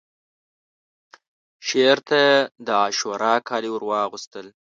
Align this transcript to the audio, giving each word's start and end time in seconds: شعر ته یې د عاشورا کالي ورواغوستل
شعر 1.67 1.97
ته 2.07 2.15
یې 2.25 2.31
د 2.65 2.67
عاشورا 2.81 3.33
کالي 3.47 3.69
ورواغوستل 3.71 4.47